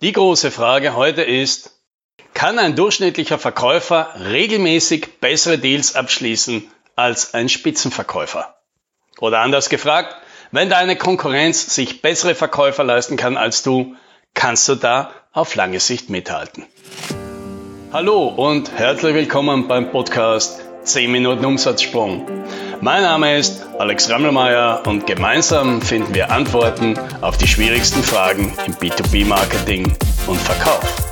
Die 0.00 0.12
große 0.12 0.52
Frage 0.52 0.94
heute 0.94 1.22
ist, 1.22 1.72
kann 2.32 2.60
ein 2.60 2.76
durchschnittlicher 2.76 3.36
Verkäufer 3.36 4.14
regelmäßig 4.30 5.18
bessere 5.20 5.58
Deals 5.58 5.96
abschließen 5.96 6.70
als 6.94 7.34
ein 7.34 7.48
Spitzenverkäufer? 7.48 8.54
Oder 9.18 9.40
anders 9.40 9.68
gefragt, 9.68 10.14
wenn 10.52 10.70
deine 10.70 10.94
Konkurrenz 10.94 11.74
sich 11.74 12.00
bessere 12.00 12.36
Verkäufer 12.36 12.84
leisten 12.84 13.16
kann 13.16 13.36
als 13.36 13.64
du, 13.64 13.96
kannst 14.34 14.68
du 14.68 14.76
da 14.76 15.10
auf 15.32 15.56
lange 15.56 15.80
Sicht 15.80 16.10
mithalten. 16.10 16.64
Hallo 17.92 18.28
und 18.28 18.70
herzlich 18.70 19.16
willkommen 19.16 19.66
beim 19.66 19.90
Podcast 19.90 20.60
10 20.84 21.10
Minuten 21.10 21.44
Umsatzsprung. 21.44 22.24
Mein 22.80 23.02
Name 23.02 23.36
ist 23.36 23.66
Alex 23.80 24.08
Rammelmeier 24.08 24.84
und 24.86 25.04
gemeinsam 25.04 25.82
finden 25.82 26.14
wir 26.14 26.30
Antworten 26.30 26.96
auf 27.20 27.36
die 27.36 27.48
schwierigsten 27.48 28.04
Fragen 28.04 28.52
im 28.66 28.74
B2B-Marketing 28.74 29.92
und 30.28 30.38
Verkauf. 30.38 31.08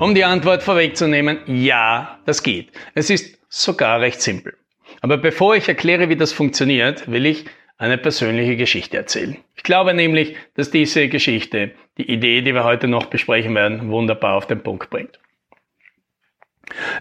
Um 0.00 0.16
die 0.16 0.24
Antwort 0.24 0.64
vorwegzunehmen, 0.64 1.38
ja, 1.46 2.18
das 2.26 2.42
geht. 2.42 2.72
Es 2.94 3.10
ist 3.10 3.38
sogar 3.48 4.00
recht 4.00 4.20
simpel. 4.20 4.56
Aber 5.02 5.18
bevor 5.18 5.54
ich 5.54 5.68
erkläre, 5.68 6.08
wie 6.08 6.16
das 6.16 6.32
funktioniert, 6.32 7.08
will 7.10 7.24
ich 7.24 7.44
eine 7.78 7.96
persönliche 7.96 8.56
Geschichte 8.56 8.96
erzählen. 8.96 9.36
Ich 9.56 9.62
glaube 9.62 9.94
nämlich, 9.94 10.36
dass 10.54 10.70
diese 10.70 11.08
Geschichte 11.08 11.72
die 11.96 12.10
Idee, 12.10 12.42
die 12.42 12.52
wir 12.52 12.64
heute 12.64 12.88
noch 12.88 13.06
besprechen 13.06 13.54
werden, 13.54 13.88
wunderbar 13.90 14.34
auf 14.34 14.46
den 14.46 14.62
Punkt 14.62 14.90
bringt. 14.90 15.18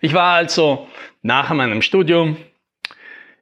Ich 0.01 0.13
war 0.13 0.35
also 0.35 0.87
nach 1.23 1.49
meinem 1.49 1.81
Studium 1.81 2.37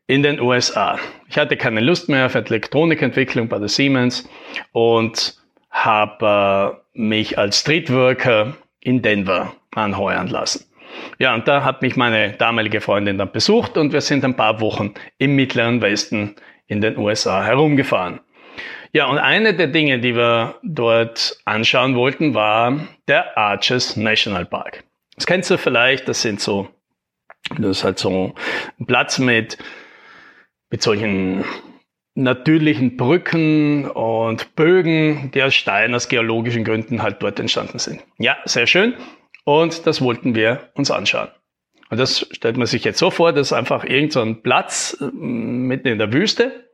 in 0.07 0.23
den 0.23 0.39
USA. 0.39 0.97
Ich 1.27 1.37
hatte 1.37 1.57
keine 1.57 1.81
Lust 1.81 2.09
mehr 2.09 2.27
auf 2.27 2.35
Elektronikentwicklung 2.35 3.49
bei 3.49 3.59
der 3.59 3.67
Siemens 3.67 4.27
und 4.71 5.37
habe 5.69 6.79
äh, 6.95 6.99
mich 6.99 7.37
als 7.37 7.59
Streetworker 7.59 8.55
in 8.79 9.01
Denver 9.01 9.53
anheuern 9.71 10.27
lassen. 10.27 10.65
Ja, 11.19 11.33
und 11.33 11.47
da 11.47 11.63
hat 11.63 11.81
mich 11.81 11.97
meine 11.97 12.31
damalige 12.31 12.79
Freundin 12.79 13.17
dann 13.17 13.31
besucht 13.31 13.77
und 13.77 13.91
wir 13.91 14.01
sind 14.01 14.23
ein 14.23 14.35
paar 14.35 14.61
Wochen 14.61 14.93
im 15.17 15.35
Mittleren 15.35 15.81
Westen 15.81 16.35
in 16.67 16.81
den 16.81 16.97
USA 16.97 17.43
herumgefahren. 17.43 18.19
Ja, 18.93 19.07
und 19.07 19.17
eine 19.17 19.53
der 19.53 19.67
Dinge, 19.67 19.99
die 19.99 20.15
wir 20.15 20.55
dort 20.63 21.37
anschauen 21.43 21.95
wollten, 21.95 22.33
war 22.33 22.87
der 23.07 23.37
Arches 23.37 23.97
National 23.97 24.45
Park. 24.45 24.85
Das 25.15 25.25
kennst 25.25 25.49
du 25.51 25.57
vielleicht, 25.57 26.07
das 26.07 26.21
sind 26.21 26.39
so, 26.39 26.69
das 27.57 27.77
ist 27.77 27.83
halt 27.83 27.99
so 27.99 28.33
ein 28.79 28.85
Platz 28.85 29.19
mit, 29.19 29.57
mit 30.69 30.81
solchen 30.81 31.43
natürlichen 32.15 32.95
Brücken 32.95 33.89
und 33.89 34.55
Bögen, 34.55 35.29
die 35.31 35.43
aus 35.43 35.53
Stein 35.53 35.93
aus 35.93 36.07
geologischen 36.07 36.63
Gründen 36.63 37.03
halt 37.03 37.21
dort 37.21 37.39
entstanden 37.39 37.79
sind. 37.79 38.01
Ja, 38.17 38.37
sehr 38.45 38.65
schön. 38.65 38.95
Und 39.43 39.85
das 39.85 40.01
wollten 40.01 40.35
wir 40.35 40.69
uns 40.73 40.89
anschauen. 40.89 41.27
Und 41.89 41.99
das 41.99 42.27
stellt 42.31 42.57
man 42.57 42.67
sich 42.67 42.83
jetzt 42.83 42.99
so 42.99 43.11
vor, 43.11 43.31
das 43.31 43.47
ist 43.47 43.53
einfach 43.53 43.83
irgendein 43.83 44.11
so 44.11 44.41
Platz 44.41 44.97
äh, 44.99 45.05
mitten 45.05 45.87
in 45.87 45.99
der 45.99 46.11
Wüste. 46.11 46.65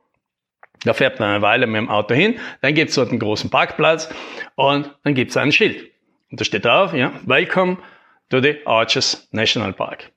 Da 0.84 0.94
fährt 0.94 1.20
man 1.20 1.30
eine 1.30 1.42
Weile 1.42 1.66
mit 1.66 1.76
dem 1.76 1.88
Auto 1.88 2.14
hin, 2.14 2.40
dann 2.60 2.74
gibt 2.74 2.90
es 2.90 2.96
dort 2.96 3.10
einen 3.10 3.20
großen 3.20 3.50
Parkplatz 3.50 4.12
und 4.56 4.92
dann 5.04 5.14
gibt 5.14 5.30
es 5.30 5.36
ein 5.36 5.52
Schild. 5.52 5.90
Und 6.30 6.40
da 6.40 6.44
steht 6.44 6.64
drauf, 6.64 6.92
ja, 6.92 7.12
Welcome 7.24 7.78
to 8.30 8.40
the 8.40 8.56
Arches 8.64 9.28
National 9.30 9.72
Park. 9.72 10.10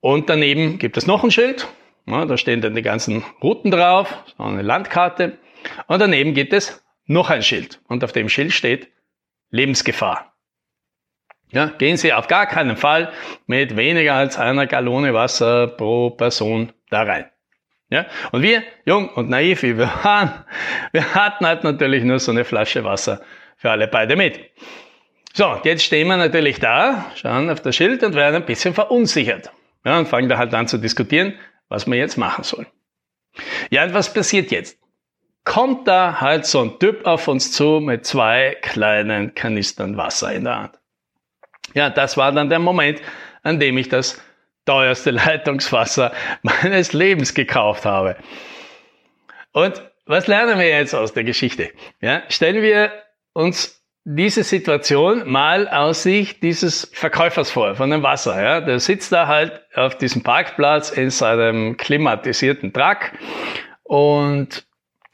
Und 0.00 0.28
daneben 0.28 0.78
gibt 0.78 0.98
es 0.98 1.06
noch 1.06 1.24
ein 1.24 1.30
Schild, 1.30 1.66
ja, 2.06 2.26
da 2.26 2.36
stehen 2.36 2.60
dann 2.60 2.74
die 2.74 2.82
ganzen 2.82 3.24
Routen 3.42 3.70
drauf, 3.70 4.14
so 4.36 4.42
eine 4.42 4.60
Landkarte. 4.60 5.38
Und 5.86 6.00
daneben 6.00 6.34
gibt 6.34 6.52
es 6.52 6.84
noch 7.06 7.30
ein 7.30 7.42
Schild. 7.42 7.80
Und 7.88 8.04
auf 8.04 8.12
dem 8.12 8.28
Schild 8.28 8.52
steht 8.52 8.88
Lebensgefahr. 9.50 10.33
Ja, 11.54 11.66
gehen 11.66 11.96
Sie 11.96 12.12
auf 12.12 12.26
gar 12.26 12.46
keinen 12.46 12.76
Fall 12.76 13.12
mit 13.46 13.76
weniger 13.76 14.14
als 14.14 14.36
einer 14.36 14.66
Gallone 14.66 15.14
Wasser 15.14 15.68
pro 15.68 16.10
Person 16.10 16.72
da 16.90 17.02
rein. 17.02 17.26
Ja, 17.90 18.06
und 18.32 18.42
wir, 18.42 18.64
jung 18.84 19.08
und 19.10 19.30
naiv 19.30 19.62
wie 19.62 19.78
wir 19.78 19.88
waren, 20.02 20.44
wir 20.92 21.14
hatten 21.14 21.46
halt 21.46 21.62
natürlich 21.62 22.02
nur 22.02 22.18
so 22.18 22.32
eine 22.32 22.44
Flasche 22.44 22.82
Wasser 22.82 23.20
für 23.56 23.70
alle 23.70 23.86
beide 23.86 24.16
mit. 24.16 24.40
So, 25.32 25.60
jetzt 25.62 25.84
stehen 25.84 26.08
wir 26.08 26.16
natürlich 26.16 26.58
da, 26.58 27.06
schauen 27.14 27.48
auf 27.48 27.60
das 27.60 27.76
Schild 27.76 28.02
und 28.02 28.14
werden 28.16 28.36
ein 28.36 28.46
bisschen 28.46 28.74
verunsichert. 28.74 29.52
Ja, 29.84 29.98
und 29.98 30.08
fangen 30.08 30.28
da 30.28 30.38
halt 30.38 30.52
an 30.54 30.66
zu 30.66 30.78
diskutieren, 30.78 31.34
was 31.68 31.86
wir 31.86 31.96
jetzt 31.96 32.16
machen 32.16 32.42
sollen. 32.42 32.66
Ja, 33.70 33.84
und 33.84 33.94
was 33.94 34.12
passiert 34.12 34.50
jetzt? 34.50 34.76
Kommt 35.44 35.86
da 35.86 36.20
halt 36.20 36.46
so 36.46 36.62
ein 36.62 36.80
Typ 36.80 37.06
auf 37.06 37.28
uns 37.28 37.52
zu 37.52 37.78
mit 37.78 38.06
zwei 38.06 38.56
kleinen 38.60 39.34
Kanistern 39.34 39.96
Wasser 39.96 40.32
in 40.32 40.44
der 40.44 40.58
Hand. 40.58 40.78
Ja, 41.72 41.90
das 41.90 42.16
war 42.16 42.32
dann 42.32 42.50
der 42.50 42.58
Moment, 42.58 43.00
an 43.42 43.58
dem 43.58 43.78
ich 43.78 43.88
das 43.88 44.22
teuerste 44.66 45.10
Leitungswasser 45.12 46.12
meines 46.42 46.92
Lebens 46.92 47.34
gekauft 47.34 47.84
habe. 47.84 48.16
Und 49.52 49.82
was 50.06 50.26
lernen 50.26 50.58
wir 50.58 50.68
jetzt 50.68 50.94
aus 50.94 51.12
der 51.12 51.24
Geschichte? 51.24 51.70
Ja, 52.00 52.22
stellen 52.28 52.62
wir 52.62 52.92
uns 53.32 53.82
diese 54.04 54.44
Situation 54.44 55.30
mal 55.30 55.66
aus 55.66 56.02
Sicht 56.02 56.42
dieses 56.42 56.90
Verkäufers 56.92 57.50
vor, 57.50 57.74
von 57.74 57.90
dem 57.90 58.02
Wasser. 58.02 58.40
Ja. 58.42 58.60
Der 58.60 58.78
sitzt 58.78 59.12
da 59.12 59.26
halt 59.26 59.62
auf 59.74 59.96
diesem 59.96 60.22
Parkplatz 60.22 60.90
in 60.90 61.08
seinem 61.08 61.78
klimatisierten 61.78 62.72
Truck 62.72 63.12
und 63.82 64.66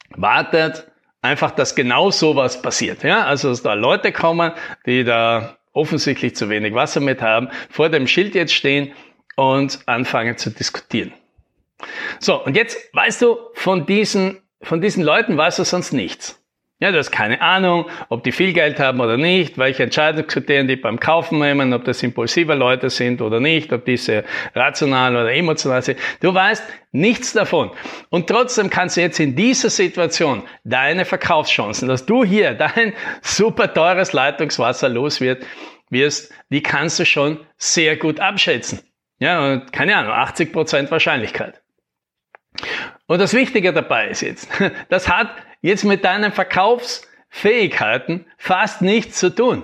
wartet 0.09 0.91
einfach, 1.21 1.51
dass 1.51 1.73
genau 1.73 2.11
sowas 2.11 2.61
passiert. 2.61 3.03
Ja. 3.03 3.23
Also, 3.25 3.49
dass 3.49 3.63
da 3.63 3.75
Leute 3.75 4.11
kommen, 4.11 4.51
die 4.85 5.05
da 5.05 5.57
offensichtlich 5.73 6.35
zu 6.35 6.49
wenig 6.49 6.73
Wasser 6.73 6.99
mit 6.99 7.21
haben, 7.21 7.49
vor 7.69 7.89
dem 7.89 8.07
Schild 8.07 8.35
jetzt 8.35 8.53
stehen 8.53 8.93
und 9.35 9.79
anfangen 9.85 10.37
zu 10.37 10.49
diskutieren. 10.49 11.13
So, 12.19 12.43
und 12.43 12.55
jetzt 12.55 12.77
weißt 12.93 13.21
du, 13.21 13.37
von 13.53 13.85
diesen, 13.85 14.41
von 14.61 14.81
diesen 14.81 15.03
Leuten 15.03 15.37
weißt 15.37 15.59
du 15.59 15.63
sonst 15.63 15.93
nichts. 15.93 16.40
Ja, 16.81 16.91
du 16.91 16.97
hast 16.97 17.11
keine 17.11 17.39
Ahnung, 17.41 17.85
ob 18.09 18.23
die 18.23 18.31
viel 18.31 18.53
Geld 18.53 18.79
haben 18.79 19.01
oder 19.01 19.15
nicht, 19.15 19.59
welche 19.59 19.83
Entscheidungskriterien 19.83 20.67
die 20.67 20.77
beim 20.77 20.99
Kaufen 20.99 21.37
nehmen, 21.37 21.73
ob 21.73 21.85
das 21.85 22.01
impulsive 22.01 22.55
Leute 22.55 22.89
sind 22.89 23.21
oder 23.21 23.39
nicht, 23.39 23.71
ob 23.71 23.85
diese 23.85 24.23
rational 24.55 25.15
oder 25.15 25.31
emotional 25.31 25.83
sind. 25.83 25.99
Du 26.21 26.33
weißt 26.33 26.63
nichts 26.91 27.33
davon. 27.33 27.69
Und 28.09 28.25
trotzdem 28.25 28.71
kannst 28.71 28.97
du 28.97 29.01
jetzt 29.01 29.19
in 29.19 29.35
dieser 29.35 29.69
Situation 29.69 30.41
deine 30.63 31.05
Verkaufschancen, 31.05 31.87
dass 31.87 32.07
du 32.07 32.23
hier 32.23 32.55
dein 32.55 32.93
super 33.21 33.71
teures 33.71 34.11
Leitungswasser 34.11 34.89
los 34.89 35.21
wird, 35.21 35.45
wirst, 35.91 36.33
die 36.49 36.63
kannst 36.63 36.97
du 36.99 37.05
schon 37.05 37.39
sehr 37.57 37.95
gut 37.95 38.19
abschätzen. 38.19 38.79
Ja, 39.19 39.45
und 39.45 39.71
keine 39.71 39.95
Ahnung, 39.95 40.13
80 40.13 40.51
Prozent 40.51 40.89
Wahrscheinlichkeit. 40.89 41.61
Und 43.05 43.19
das 43.19 43.35
Wichtige 43.35 43.71
dabei 43.71 44.07
ist 44.07 44.21
jetzt, 44.21 44.49
das 44.89 45.07
hat 45.07 45.29
jetzt 45.61 45.83
mit 45.83 46.03
deinen 46.03 46.31
Verkaufsfähigkeiten 46.31 48.25
fast 48.37 48.81
nichts 48.81 49.19
zu 49.19 49.33
tun. 49.33 49.63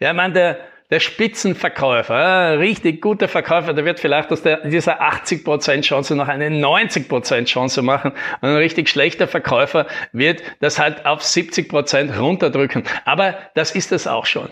Ja, 0.00 0.10
ich 0.10 0.16
meine, 0.16 0.34
der, 0.34 0.58
der 0.90 1.00
Spitzenverkäufer, 1.00 2.18
ja, 2.18 2.50
richtig 2.52 3.00
guter 3.00 3.28
Verkäufer, 3.28 3.72
der 3.72 3.84
wird 3.84 4.00
vielleicht 4.00 4.30
aus 4.30 4.42
der, 4.42 4.68
dieser 4.68 5.02
80% 5.02 5.82
Chance 5.82 6.14
noch 6.14 6.28
eine 6.28 6.48
90% 6.48 7.46
Chance 7.46 7.82
machen. 7.82 8.12
Und 8.40 8.48
ein 8.48 8.56
richtig 8.56 8.88
schlechter 8.88 9.26
Verkäufer 9.26 9.86
wird 10.12 10.42
das 10.60 10.78
halt 10.78 11.06
auf 11.06 11.22
70% 11.22 12.18
runterdrücken. 12.18 12.84
Aber 13.04 13.34
das 13.54 13.74
ist 13.74 13.92
es 13.92 14.06
auch 14.06 14.26
schon. 14.26 14.50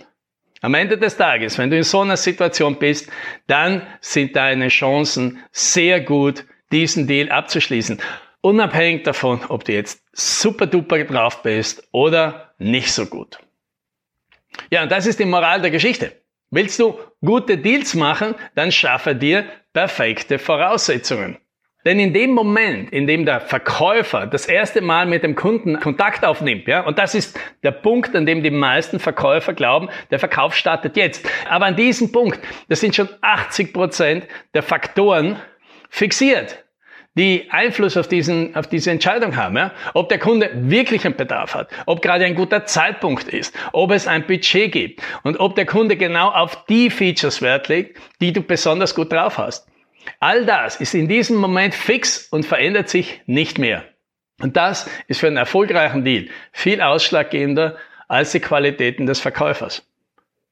Am 0.63 0.75
Ende 0.75 0.97
des 0.97 1.17
Tages, 1.17 1.59
wenn 1.59 1.71
du 1.71 1.77
in 1.77 1.83
so 1.83 2.01
einer 2.01 2.17
Situation 2.17 2.77
bist, 2.77 3.11
dann 3.49 3.83
sind 4.01 4.37
deine 4.37 4.69
Chancen 4.69 5.43
sehr 5.51 6.01
gut, 6.01 6.45
diesen 6.71 7.09
Deal 7.09 7.31
abzuschließen. 7.31 8.01
Unabhängig 8.43 9.05
davon, 9.05 9.41
ob 9.49 9.65
du 9.65 9.73
jetzt 9.73 10.05
super 10.13 10.67
duper 10.67 11.03
drauf 11.05 11.43
bist 11.43 11.89
oder 11.93 12.55
nicht 12.59 12.93
so 12.93 13.07
gut. 13.07 13.39
Ja, 14.71 14.83
und 14.83 14.91
das 14.91 15.07
ist 15.07 15.21
die 15.21 15.25
Moral 15.25 15.63
der 15.63 15.71
Geschichte. 15.71 16.13
Willst 16.51 16.79
du 16.81 16.99
gute 17.25 17.57
Deals 17.57 17.95
machen, 17.95 18.35
dann 18.57 18.73
schaffe 18.73 19.15
dir 19.15 19.45
perfekte 19.73 20.41
Voraussetzungen. 20.41 21.39
Denn 21.85 22.01
in 22.01 22.13
dem 22.13 22.33
Moment, 22.33 22.93
in 22.93 23.07
dem 23.07 23.25
der 23.25 23.41
Verkäufer 23.41 24.27
das 24.27 24.47
erste 24.47 24.81
Mal 24.81 25.07
mit 25.07 25.23
dem 25.23 25.37
Kunden 25.37 25.79
Kontakt 25.79 26.25
aufnimmt, 26.25 26.67
ja, 26.67 26.81
und 26.85 26.99
das 26.99 27.15
ist 27.15 27.39
der 27.63 27.71
Punkt, 27.71 28.15
an 28.15 28.27
dem 28.27 28.43
die 28.43 28.51
meisten 28.51 28.99
Verkäufer 28.99 29.55
glauben, 29.55 29.89
der 30.11 30.19
Verkauf 30.19 30.55
startet 30.55 30.97
jetzt. 30.97 31.29
Aber 31.49 31.67
an 31.67 31.77
diesem 31.77 32.11
Punkt, 32.11 32.41
das 32.69 32.81
sind 32.81 32.95
schon 32.95 33.09
80 33.21 33.73
Prozent 33.73 34.27
der 34.53 34.63
Faktoren 34.63 35.41
fixiert 35.91 36.65
die 37.15 37.51
Einfluss 37.51 37.97
auf, 37.97 38.09
diesen, 38.09 38.57
auf 38.57 38.67
diese 38.67 38.91
Entscheidung 38.91 39.37
haben. 39.37 39.57
Ja? 39.57 39.73
Ob 39.95 40.09
der 40.09 40.19
Kunde 40.19 40.51
wirklich 40.55 41.05
einen 41.05 41.17
Bedarf 41.17 41.55
hat, 41.55 41.71
ob 41.87 42.01
gerade 42.01 42.25
ein 42.25 42.35
guter 42.35 42.65
Zeitpunkt 42.65 43.29
ist, 43.29 43.55
ob 43.73 43.91
es 43.91 44.07
ein 44.07 44.27
Budget 44.27 44.73
gibt 44.73 45.03
und 45.23 45.39
ob 45.39 45.55
der 45.55 45.67
Kunde 45.67 45.97
genau 45.97 46.31
auf 46.31 46.65
die 46.67 46.91
Features 46.91 47.43
Wert 47.43 47.69
legt, 47.69 47.99
die 48.21 48.33
du 48.33 48.41
besonders 48.41 48.95
gut 48.95 49.13
drauf 49.13 49.39
hast. 49.39 49.69
All 50.21 50.47
das 50.47 50.77
ist 50.77 50.95
in 50.95 51.09
diesem 51.09 51.37
Moment 51.37 51.75
fix 51.75 52.27
und 52.31 52.45
verändert 52.45 52.89
sich 52.89 53.21
nicht 53.27 53.59
mehr. 53.59 53.85
Und 54.41 54.57
das 54.57 54.91
ist 55.07 55.21
für 55.21 55.29
einen 55.29 55.37
erfolgreichen 55.37 56.05
Deal 56.05 56.29
viel 56.53 56.81
ausschlaggebender 56.81 57.77
als 58.09 58.33
die 58.33 58.41
Qualitäten 58.41 59.07
des 59.07 59.21
Verkäufers. 59.21 59.87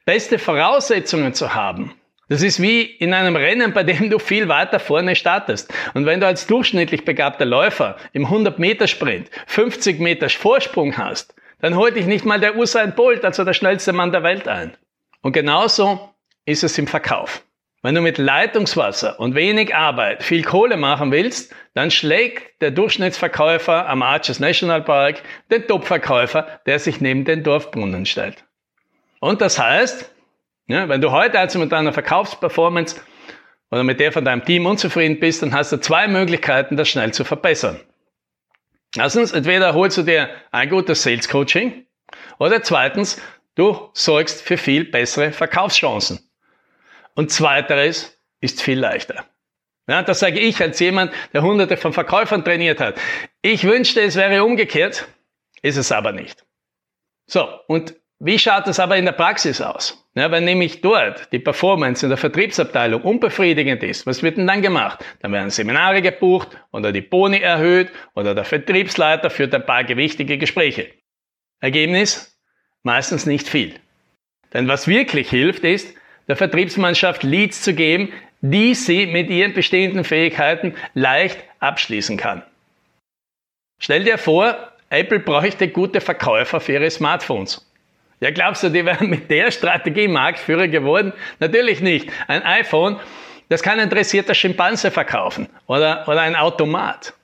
Beste 0.05 0.39
Voraussetzungen 0.39 1.35
zu 1.35 1.55
haben, 1.55 1.95
das 2.31 2.43
ist 2.43 2.63
wie 2.63 2.83
in 2.83 3.13
einem 3.13 3.35
Rennen, 3.35 3.73
bei 3.73 3.83
dem 3.83 4.09
du 4.09 4.21
viel 4.21 4.47
weiter 4.47 4.79
vorne 4.79 5.17
startest. 5.17 5.75
Und 5.95 6.07
wenn 6.07 6.21
du 6.21 6.29
als 6.29 6.47
durchschnittlich 6.47 7.05
begabter 7.05 7.45
Läufer 7.45 7.97
im 8.13 8.29
100-Meter-Sprint 8.29 9.29
50 9.49 9.99
Meter 9.99 10.29
Vorsprung 10.29 10.97
hast, 10.97 11.35
dann 11.61 11.75
holt 11.75 11.97
dich 11.97 12.07
nicht 12.07 12.25
mal 12.25 12.39
der 12.39 12.57
Usain 12.57 12.95
Bolt, 12.95 13.25
also 13.25 13.43
der 13.43 13.53
schnellste 13.53 13.93
Mann 13.93 14.13
der 14.13 14.23
Welt 14.23 14.47
ein. 14.47 14.77
Und 15.23 15.33
genauso 15.33 16.15
ist 16.45 16.63
es 16.63 16.79
im 16.79 16.87
Verkauf. 16.87 17.43
Wenn 17.83 17.97
du 17.97 18.01
mit 18.01 18.19
Leitungswasser 18.19 19.19
und 19.19 19.35
wenig 19.35 19.75
Arbeit 19.75 20.23
viel 20.23 20.45
Kohle 20.45 20.77
machen 20.77 21.11
willst, 21.11 21.53
dann 21.75 21.91
schlägt 21.91 22.63
der 22.63 22.71
Durchschnittsverkäufer 22.71 23.89
am 23.89 24.03
Arches 24.03 24.39
National 24.39 24.83
Park 24.83 25.23
den 25.51 25.67
Topverkäufer, 25.67 26.61
der 26.65 26.79
sich 26.79 27.01
neben 27.01 27.25
den 27.25 27.43
Dorfbrunnen 27.43 28.07
stellt. 28.07 28.45
Und 29.19 29.41
das 29.41 29.59
heißt, 29.59 30.13
ja, 30.67 30.89
wenn 30.89 31.01
du 31.01 31.11
heute 31.11 31.39
also 31.39 31.59
mit 31.59 31.73
deiner 31.73 31.93
Verkaufsperformance 31.93 33.01
oder 33.71 33.85
mit 33.85 34.01
der 34.01 34.13
von 34.13 34.25
deinem 34.25 34.45
Team 34.45 34.67
unzufrieden 34.67 35.21
bist, 35.21 35.43
dann 35.43 35.55
hast 35.55 35.73
du 35.73 35.79
zwei 35.79 36.09
Möglichkeiten, 36.09 36.77
das 36.77 36.89
schnell 36.89 37.13
zu 37.13 37.25
verbessern. 37.25 37.81
Erstens, 38.97 39.33
entweder 39.33 39.75
holst 39.75 39.99
du 39.99 40.03
dir 40.03 40.31
ein 40.51 40.69
gutes 40.69 41.03
Sales 41.03 41.29
Coaching 41.29 41.87
oder 42.39 42.63
zweitens, 42.63 43.21
du 43.55 43.91
sorgst 43.93 44.43
für 44.43 44.57
viel 44.57 44.85
bessere 44.85 45.33
Verkaufschancen. 45.33 46.31
Und 47.15 47.31
zweiteres 47.31 48.19
ist 48.41 48.63
viel 48.63 48.79
leichter. 48.79 49.27
Ja, 49.89 50.03
das 50.03 50.21
sage 50.21 50.39
ich 50.39 50.61
als 50.61 50.79
jemand, 50.79 51.13
der 51.33 51.43
hunderte 51.43 51.77
von 51.77 51.93
Verkäufern 51.93 52.45
trainiert 52.45 52.81
hat. 52.81 52.99
Ich 53.43 53.65
wünschte, 53.65 54.01
es 54.01 54.17
wäre 54.17 54.45
umgekehrt, 54.45 55.09
ist 55.63 55.77
es 55.77 55.93
aber 55.93 56.13
nicht. 56.13 56.45
So, 57.27 57.49
und 57.67 57.95
wie 58.23 58.39
schaut 58.39 58.67
das 58.67 58.79
aber 58.79 58.99
in 58.99 59.07
der 59.07 59.13
Praxis 59.13 59.63
aus? 59.63 60.07
Ja, 60.15 60.31
wenn 60.31 60.45
nämlich 60.45 60.83
dort 60.83 61.33
die 61.33 61.39
Performance 61.39 62.05
in 62.05 62.11
der 62.11 62.19
Vertriebsabteilung 62.19 63.01
unbefriedigend 63.01 63.83
ist, 63.83 64.07
was 64.07 64.23
wird 64.23 64.37
denn 64.37 64.47
dann 64.47 64.61
gemacht? 64.61 65.03
Dann 65.21 65.33
werden 65.33 65.49
Seminare 65.49 66.03
gebucht 66.03 66.49
oder 66.71 66.93
die 66.93 67.01
Boni 67.01 67.39
erhöht 67.39 67.91
oder 68.15 68.35
der 68.35 68.45
Vertriebsleiter 68.45 69.31
führt 69.31 69.55
ein 69.55 69.65
paar 69.65 69.85
gewichtige 69.85 70.37
Gespräche. 70.37 70.91
Ergebnis? 71.61 72.39
Meistens 72.83 73.25
nicht 73.25 73.49
viel. 73.49 73.75
Denn 74.53 74.69
was 74.69 74.87
wirklich 74.87 75.31
hilft, 75.31 75.65
ist, 75.65 75.95
der 76.29 76.37
Vertriebsmannschaft 76.37 77.23
Leads 77.23 77.63
zu 77.63 77.75
geben, 77.75 78.13
die 78.43 78.75
sie 78.75 79.07
mit 79.07 79.31
ihren 79.31 79.55
bestehenden 79.55 80.05
Fähigkeiten 80.05 80.75
leicht 80.93 81.43
abschließen 81.61 82.19
kann. 82.19 82.43
Stell 83.79 84.05
dir 84.05 84.19
vor, 84.19 84.73
Apple 84.91 85.21
bräuchte 85.21 85.69
gute 85.69 86.03
Verkäufer 86.03 86.61
für 86.61 86.73
ihre 86.73 86.91
Smartphones. 86.91 87.70
Ja, 88.21 88.31
glaubst 88.31 88.63
du, 88.63 88.69
die 88.69 88.85
wären 88.85 89.09
mit 89.09 89.31
der 89.31 89.51
Strategie 89.51 90.07
Marktführer 90.07 90.69
geworden? 90.69 91.13
Natürlich 91.39 91.81
nicht. 91.81 92.11
Ein 92.29 92.43
iPhone, 92.43 93.01
das 93.49 93.63
kann 93.63 93.81
ein 93.81 93.89
dressierter 93.89 94.35
Schimpanse 94.35 94.91
verkaufen 94.91 95.49
oder, 95.67 96.05
oder 96.07 96.21
ein 96.21 96.37
Automat. 96.37 97.15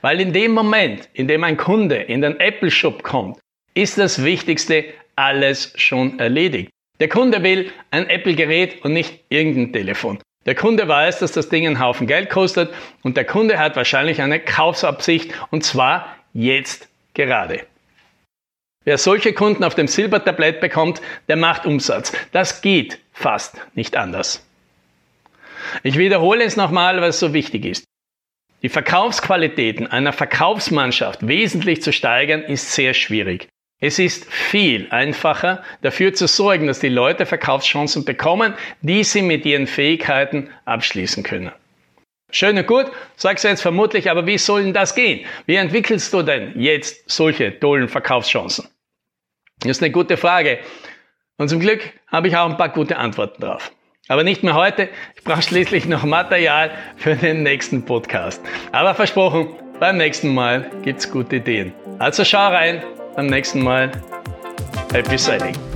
Weil 0.00 0.20
in 0.20 0.32
dem 0.32 0.52
Moment, 0.52 1.08
in 1.12 1.26
dem 1.26 1.42
ein 1.42 1.56
Kunde 1.56 1.96
in 1.96 2.20
den 2.20 2.38
Apple 2.38 2.70
Shop 2.70 3.02
kommt, 3.02 3.38
ist 3.74 3.98
das 3.98 4.22
Wichtigste 4.22 4.84
alles 5.16 5.72
schon 5.76 6.18
erledigt. 6.20 6.70
Der 7.00 7.08
Kunde 7.08 7.42
will 7.42 7.72
ein 7.90 8.08
Apple-Gerät 8.08 8.84
und 8.84 8.92
nicht 8.92 9.24
irgendein 9.28 9.72
Telefon. 9.72 10.20
Der 10.46 10.54
Kunde 10.54 10.86
weiß, 10.86 11.18
dass 11.18 11.32
das 11.32 11.48
Ding 11.48 11.66
einen 11.66 11.80
Haufen 11.80 12.06
Geld 12.06 12.30
kostet 12.30 12.72
und 13.02 13.16
der 13.16 13.24
Kunde 13.24 13.58
hat 13.58 13.74
wahrscheinlich 13.74 14.22
eine 14.22 14.38
Kaufsabsicht 14.38 15.32
und 15.50 15.64
zwar 15.64 16.16
jetzt 16.32 16.88
gerade. 17.14 17.66
Wer 18.84 18.98
solche 18.98 19.32
Kunden 19.32 19.64
auf 19.64 19.74
dem 19.74 19.88
Silbertablett 19.88 20.60
bekommt, 20.60 21.00
der 21.28 21.36
macht 21.36 21.64
Umsatz. 21.64 22.12
Das 22.32 22.60
geht 22.60 22.98
fast 23.12 23.56
nicht 23.74 23.96
anders. 23.96 24.46
Ich 25.82 25.96
wiederhole 25.96 26.44
es 26.44 26.56
nochmal, 26.56 27.00
weil 27.00 27.10
es 27.10 27.20
so 27.20 27.32
wichtig 27.32 27.64
ist. 27.64 27.84
Die 28.62 28.68
Verkaufsqualitäten 28.68 29.86
einer 29.86 30.12
Verkaufsmannschaft 30.12 31.26
wesentlich 31.26 31.82
zu 31.82 31.92
steigern, 31.92 32.42
ist 32.42 32.72
sehr 32.72 32.94
schwierig. 32.94 33.48
Es 33.80 33.98
ist 33.98 34.30
viel 34.32 34.86
einfacher, 34.90 35.62
dafür 35.82 36.14
zu 36.14 36.26
sorgen, 36.26 36.66
dass 36.66 36.80
die 36.80 36.88
Leute 36.88 37.26
Verkaufschancen 37.26 38.04
bekommen, 38.04 38.54
die 38.80 39.04
sie 39.04 39.20
mit 39.20 39.44
ihren 39.44 39.66
Fähigkeiten 39.66 40.48
abschließen 40.64 41.22
können. 41.22 41.52
Schön 42.30 42.56
und 42.56 42.66
gut, 42.66 42.86
sagst 43.16 43.44
du 43.44 43.48
jetzt 43.48 43.62
vermutlich, 43.62 44.10
aber 44.10 44.26
wie 44.26 44.38
soll 44.38 44.64
denn 44.64 44.72
das 44.72 44.94
gehen? 44.94 45.26
Wie 45.46 45.56
entwickelst 45.56 46.12
du 46.12 46.22
denn 46.22 46.58
jetzt 46.58 47.08
solche 47.10 47.60
tollen 47.60 47.88
Verkaufschancen? 47.88 48.68
Das 49.68 49.78
ist 49.78 49.82
eine 49.82 49.92
gute 49.92 50.16
Frage. 50.16 50.58
Und 51.38 51.48
zum 51.48 51.60
Glück 51.60 51.92
habe 52.08 52.28
ich 52.28 52.36
auch 52.36 52.48
ein 52.48 52.56
paar 52.56 52.68
gute 52.68 52.96
Antworten 52.96 53.42
drauf. 53.42 53.72
Aber 54.08 54.22
nicht 54.22 54.42
mehr 54.42 54.54
heute. 54.54 54.88
Ich 55.16 55.24
brauche 55.24 55.42
schließlich 55.42 55.86
noch 55.86 56.04
Material 56.04 56.70
für 56.96 57.16
den 57.16 57.42
nächsten 57.42 57.84
Podcast. 57.84 58.42
Aber 58.72 58.94
versprochen, 58.94 59.48
beim 59.80 59.96
nächsten 59.96 60.34
Mal 60.34 60.70
gibt's 60.82 61.10
gute 61.10 61.36
Ideen. 61.36 61.72
Also 61.98 62.24
schau 62.24 62.48
rein. 62.48 62.82
Beim 63.16 63.26
nächsten 63.26 63.62
Mal. 63.62 63.90
Happy 64.92 65.16
Selling. 65.16 65.73